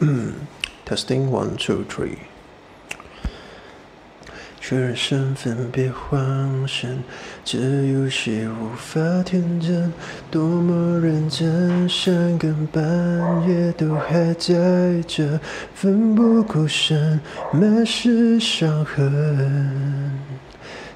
[0.86, 2.16] Testing one two three。
[4.58, 7.02] 确认身份，别慌神，
[7.44, 9.92] 这游戏无法天真，
[10.30, 12.82] 多么认真，三更半
[13.48, 15.38] 夜都还在这，
[15.74, 17.20] 奋不顾身，
[17.52, 20.12] 满是伤痕，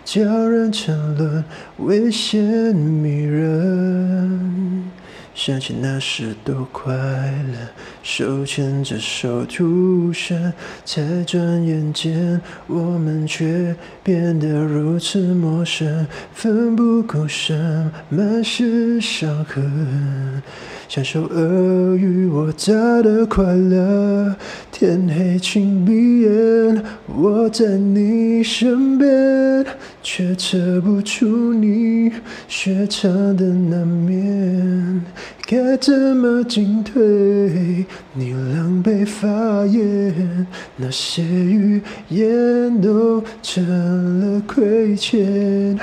[0.04, 1.44] 叫人沉沦，
[1.78, 2.42] 危险
[2.74, 4.90] 迷人。
[5.34, 7.58] 想起那时多快乐，
[8.04, 10.52] 手牵着手出生，
[10.84, 20.40] 才转眼间我们却变得如此陌生，奋不顾身，满是伤痕，
[20.88, 22.72] 享受尔虞我诈
[23.02, 24.36] 的快乐。
[24.70, 29.66] 天黑请闭眼，我在你身边，
[30.04, 32.12] 却扯不出你
[32.46, 35.02] 雪藏的那面。
[35.46, 37.86] 该怎么进退？
[38.12, 40.46] 你狼狈发言，
[40.76, 41.80] 那些语
[42.10, 45.78] 言都成了亏欠。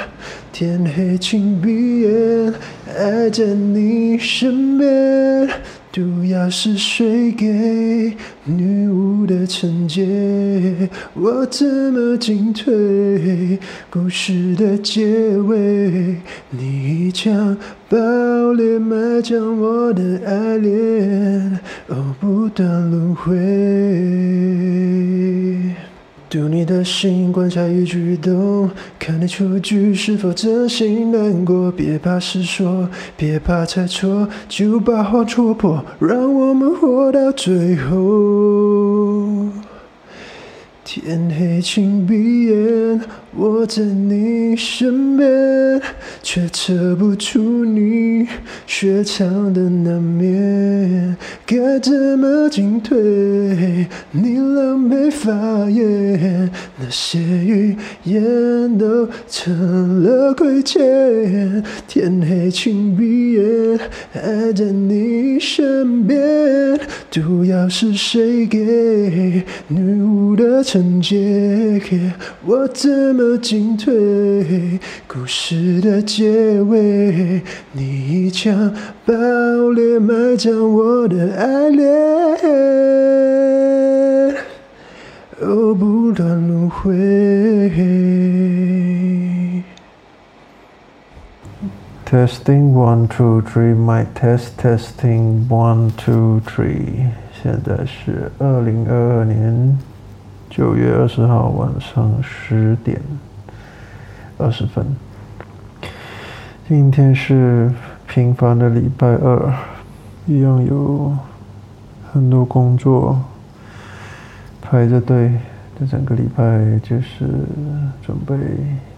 [0.53, 2.53] 天黑请闭眼，
[2.95, 5.49] 爱在你身边。
[5.91, 10.89] 毒药是谁给女巫的惩戒？
[11.13, 13.59] 我怎么进退？
[13.89, 16.15] 故事的结尾，
[16.49, 17.57] 你一枪
[17.89, 17.97] 爆
[18.53, 23.35] 裂，埋葬我的爱恋，哦，不断轮回。
[26.31, 31.69] 读你的心，观察一举一动，看你出局是否真心难过。
[31.69, 32.87] 别怕失说，
[33.17, 39.00] 别怕猜错，就把话戳破，让我们活到最后。
[40.83, 43.01] 天黑请闭眼，
[43.35, 45.79] 我在你身边，
[46.23, 48.27] 却测不出你
[48.65, 51.15] 雪藏的那面。
[51.45, 52.97] 该怎么进退？
[54.11, 55.31] 你狼狈发
[55.69, 61.63] 言，那些语言都成了亏欠。
[61.87, 63.79] 天黑请闭眼，
[64.13, 66.79] 爱在你身边。
[67.11, 72.13] 毒药是谁给女巫的惩戒？
[72.45, 74.79] 我怎么进退？
[75.05, 77.41] 故事的结尾，
[77.73, 78.73] 你一枪
[79.05, 79.13] 爆
[79.75, 81.85] 裂，埋葬我的爱恋，
[85.41, 86.93] 哦，不断轮回。
[92.09, 97.09] Testing one two three, my test testing one two three。
[97.43, 99.77] 现在是二零二二年
[100.51, 102.99] 九月二十号晚上十点
[104.37, 104.85] 二十分。
[106.67, 107.71] 今天是
[108.05, 109.53] 平凡的礼拜二，
[110.25, 111.15] 一样有
[112.11, 113.17] 很多工作
[114.61, 115.31] 排着队。
[115.79, 117.29] 这整个礼拜就是
[118.05, 118.35] 准备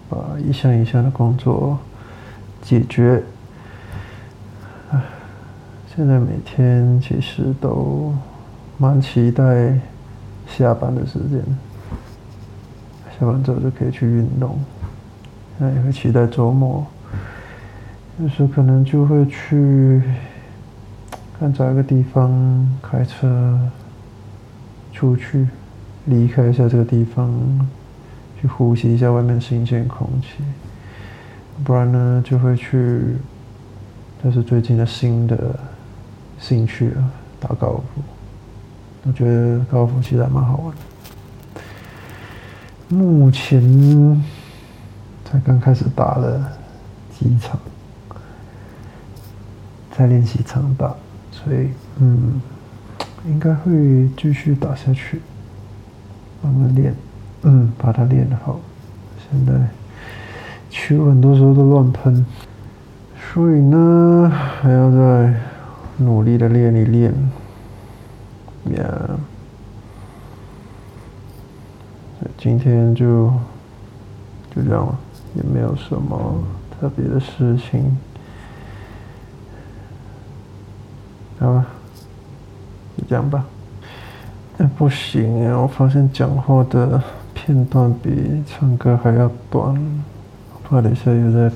[0.09, 1.77] 把一项一项的工作。
[2.63, 3.21] 解决。
[5.95, 8.11] 现在每天其实都
[8.79, 9.77] 蛮期待
[10.47, 11.41] 下班的时间，
[13.19, 14.59] 下班之后就可以去运动。
[15.57, 16.85] 那也会期待周末，
[18.19, 20.01] 有时候可能就会去
[21.39, 23.59] 看找一个地方开车
[24.91, 25.47] 出去，
[26.05, 27.29] 离开一下这个地方，
[28.39, 30.43] 去呼吸一下外面新鲜空气。
[31.63, 33.15] 不然呢，就会去，
[34.23, 35.59] 这是最近的新的
[36.39, 38.12] 兴趣啊，打高尔夫。
[39.03, 40.81] 我觉得高尔夫其实还蛮好玩的。
[42.95, 44.23] 目前
[45.25, 46.51] 才刚开始打了
[47.17, 47.59] 几场，
[49.97, 50.93] 在练习场打，
[51.31, 51.69] 所以
[51.99, 52.41] 嗯，
[53.25, 55.21] 应该会继续打下去，
[56.41, 56.95] 慢慢练，
[57.43, 58.59] 嗯，把它练好。
[59.29, 59.53] 现在。
[60.75, 62.25] 球很多时候都乱喷，
[63.31, 65.33] 所以呢，还要再
[65.97, 67.13] 努力的练一练。
[68.65, 69.17] Yeah，，
[72.37, 73.31] 今天就
[74.55, 74.97] 就这样了，
[75.35, 77.97] 也没有什么特别的事情。
[81.39, 81.65] 好吧，
[82.97, 83.45] 就这样吧。
[84.59, 85.59] 哎，不行啊！
[85.59, 87.01] 我发现讲话的
[87.33, 89.75] 片段比唱歌还要短。
[90.63, 91.51] 怕等一下又在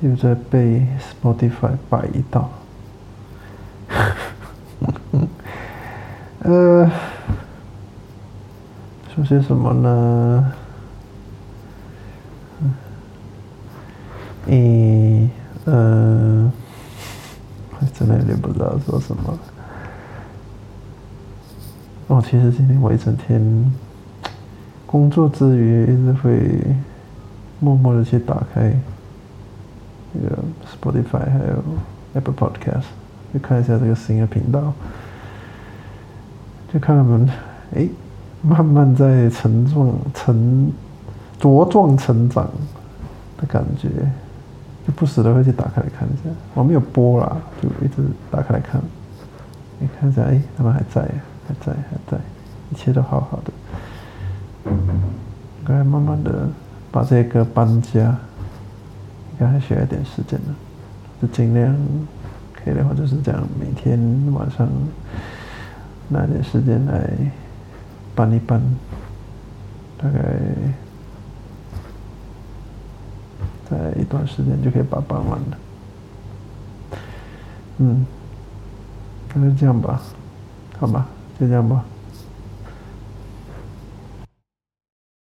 [0.00, 2.48] 又在被 Spotify 摆一道，
[6.50, 6.90] 呃，
[9.14, 10.52] 说些什么呢？
[14.46, 15.30] 嗯，
[15.66, 16.52] 嗯，
[17.94, 19.38] 真的有点不知道说什么。
[22.08, 23.72] 哦，其实今天我一整天
[24.86, 26.60] 工作之余，一直会
[27.60, 28.76] 默默的去打开
[30.12, 30.36] 那个
[30.66, 31.62] Spotify 还有
[32.14, 32.86] Apple Podcast，
[33.32, 34.72] 去看一下这个新的频道，
[36.72, 37.28] 就看他们
[37.74, 37.88] 哎
[38.42, 40.70] 慢慢在成壮成
[41.40, 42.48] 茁壮成长
[43.38, 43.88] 的感觉。
[44.86, 47.96] 就不时的会去打开来看一下，我没有播啦，就一直
[48.30, 48.80] 打开来看。
[49.78, 51.02] 你看一下，哎，他们还在，
[51.46, 52.18] 还在，还在，
[52.70, 53.52] 一切都好好的。
[54.64, 56.48] 应该慢慢的
[56.90, 60.54] 把这个搬家，应该还需要一点时间的，
[61.20, 61.76] 就尽量
[62.54, 64.00] 可以的话就是这样，每天
[64.32, 64.66] 晚上
[66.10, 67.10] 拿点时间来
[68.14, 68.60] 搬一搬，
[69.96, 70.20] 大概。
[73.70, 75.58] 在一段时间就可以把搬完了。
[77.78, 78.04] 嗯，
[79.32, 80.02] 那就这样吧，
[80.76, 81.06] 好吧，
[81.38, 81.84] 就这样吧。